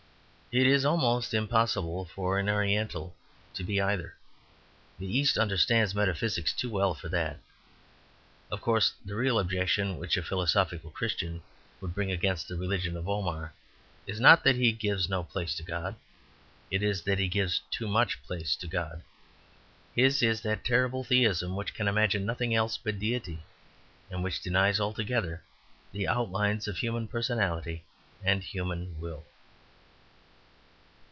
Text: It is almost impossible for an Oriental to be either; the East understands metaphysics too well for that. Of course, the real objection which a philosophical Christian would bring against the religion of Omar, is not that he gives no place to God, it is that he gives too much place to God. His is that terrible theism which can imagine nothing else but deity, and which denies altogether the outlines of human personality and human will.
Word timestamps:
It 0.53 0.67
is 0.67 0.83
almost 0.83 1.33
impossible 1.33 2.03
for 2.03 2.37
an 2.37 2.49
Oriental 2.49 3.15
to 3.53 3.63
be 3.63 3.79
either; 3.79 4.17
the 4.99 5.07
East 5.07 5.37
understands 5.37 5.95
metaphysics 5.95 6.51
too 6.51 6.69
well 6.69 6.93
for 6.93 7.07
that. 7.07 7.39
Of 8.51 8.59
course, 8.59 8.91
the 9.05 9.15
real 9.15 9.39
objection 9.39 9.97
which 9.97 10.17
a 10.17 10.21
philosophical 10.21 10.91
Christian 10.91 11.41
would 11.79 11.95
bring 11.95 12.11
against 12.11 12.49
the 12.49 12.57
religion 12.57 12.97
of 12.97 13.07
Omar, 13.07 13.53
is 14.05 14.19
not 14.19 14.43
that 14.43 14.57
he 14.57 14.73
gives 14.73 15.07
no 15.07 15.23
place 15.23 15.55
to 15.55 15.63
God, 15.63 15.95
it 16.69 16.83
is 16.83 17.03
that 17.03 17.17
he 17.17 17.29
gives 17.29 17.61
too 17.71 17.87
much 17.87 18.21
place 18.23 18.53
to 18.57 18.67
God. 18.67 19.03
His 19.95 20.21
is 20.21 20.41
that 20.41 20.65
terrible 20.65 21.05
theism 21.05 21.55
which 21.55 21.73
can 21.73 21.87
imagine 21.87 22.25
nothing 22.25 22.53
else 22.53 22.75
but 22.75 22.99
deity, 22.99 23.39
and 24.09 24.21
which 24.21 24.41
denies 24.41 24.81
altogether 24.81 25.41
the 25.93 26.09
outlines 26.09 26.67
of 26.67 26.75
human 26.79 27.07
personality 27.07 27.85
and 28.21 28.43
human 28.43 28.99
will. 28.99 29.23